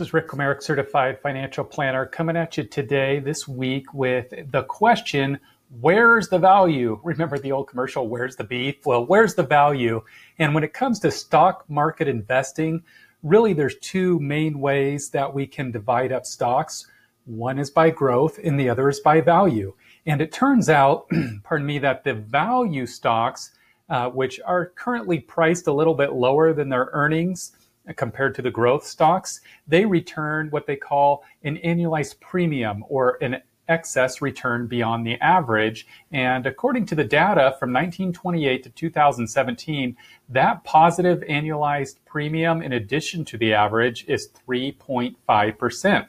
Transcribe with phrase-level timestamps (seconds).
[0.00, 4.64] This is Rick Comerick, certified financial planner, coming at you today, this week, with the
[4.64, 5.38] question
[5.80, 7.00] Where's the value?
[7.04, 8.84] Remember the old commercial, Where's the beef?
[8.84, 10.02] Well, where's the value?
[10.36, 12.82] And when it comes to stock market investing,
[13.22, 16.88] really there's two main ways that we can divide up stocks.
[17.24, 19.74] One is by growth, and the other is by value.
[20.06, 21.08] And it turns out,
[21.44, 23.52] pardon me, that the value stocks,
[23.88, 27.52] uh, which are currently priced a little bit lower than their earnings,
[27.96, 33.42] compared to the growth stocks, they return what they call an annualized premium or an
[33.68, 35.86] excess return beyond the average.
[36.12, 39.96] And according to the data from 1928 to 2017,
[40.30, 46.06] that positive annualized premium in addition to the average is 3.5%.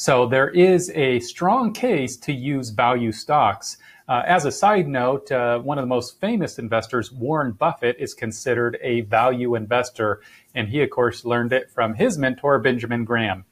[0.00, 3.76] So there is a strong case to use value stocks.
[4.08, 8.14] Uh, as a side note, uh, one of the most famous investors, Warren Buffett, is
[8.14, 10.22] considered a value investor.
[10.54, 13.44] And he, of course, learned it from his mentor, Benjamin Graham.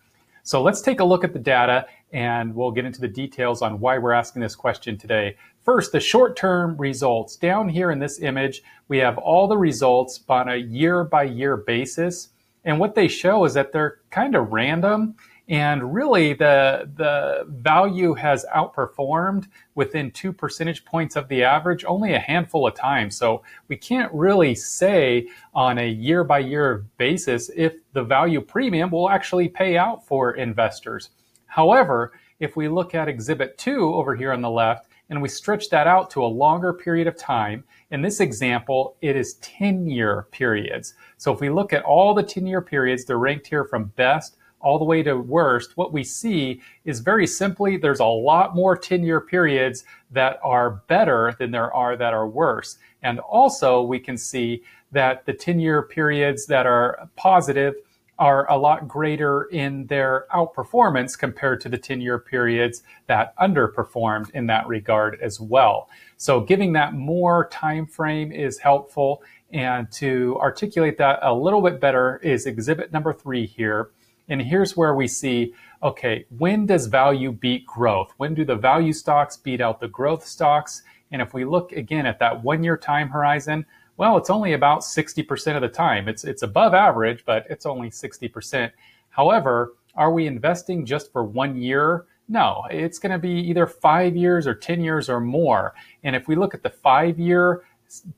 [0.43, 3.79] So let's take a look at the data and we'll get into the details on
[3.79, 5.37] why we're asking this question today.
[5.61, 7.37] First, the short term results.
[7.37, 11.59] Down here in this image, we have all the results on a year by year
[11.59, 12.31] basis.
[12.65, 15.17] And what they show is that they're kind of random
[15.49, 22.13] and really, the, the value has outperformed within two percentage points of the average only
[22.13, 23.17] a handful of times.
[23.17, 28.91] So we can't really say on a year by year basis if the value premium
[28.91, 31.11] will actually pay out for investors.
[31.47, 35.71] However, if we look at exhibit two over here on the left, and we stretch
[35.71, 37.65] that out to a longer period of time.
[37.91, 40.95] In this example, it is 10 year periods.
[41.17, 44.37] So if we look at all the 10 year periods, they're ranked here from best
[44.61, 48.77] all the way to worst, what we see is very simply there's a lot more
[48.77, 52.79] 10 year periods that are better than there are that are worse.
[53.03, 57.75] And also, we can see that the 10 year periods that are positive
[58.19, 64.31] are a lot greater in their outperformance compared to the 10 year periods that underperformed
[64.31, 65.89] in that regard as well.
[66.17, 69.23] So giving that more time frame is helpful.
[69.53, 73.91] And to articulate that a little bit better is exhibit number three here.
[74.29, 78.13] And here's where we see okay, when does value beat growth?
[78.17, 80.83] When do the value stocks beat out the growth stocks?
[81.13, 83.65] And if we look again at that one year time horizon,
[83.97, 86.09] well, it's only about 60% of the time.
[86.09, 88.71] It's, it's above average, but it's only 60%.
[89.11, 92.07] However, are we investing just for one year?
[92.29, 95.75] No, it's going to be either five years or 10 years or more.
[96.05, 97.65] And if we look at the five year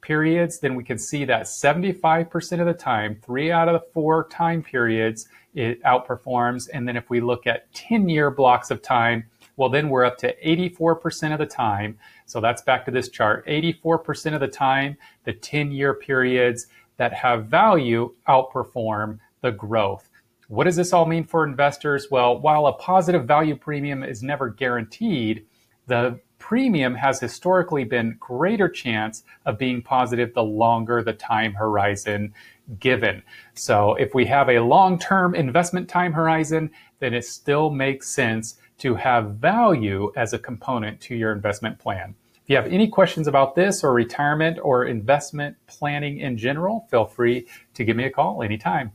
[0.03, 4.29] periods, then we can see that 75% of the time, three out of the four
[4.29, 6.69] time periods, it outperforms.
[6.73, 9.25] And then if we look at 10 year blocks of time,
[9.57, 11.99] well, then we're up to 84% of the time.
[12.27, 16.67] So that's back to this chart 84% of the time, the 10 year periods
[16.97, 20.09] that have value outperform the growth.
[20.49, 22.09] What does this all mean for investors?
[22.11, 25.47] Well, while a positive value premium is never guaranteed,
[25.87, 32.35] the premium has historically been greater chance of being positive the longer the time horizon
[32.81, 33.23] given.
[33.55, 38.97] So if we have a long-term investment time horizon, then it still makes sense to
[38.97, 42.17] have value as a component to your investment plan.
[42.43, 47.05] If you have any questions about this or retirement or investment planning in general, feel
[47.05, 48.91] free to give me a call anytime.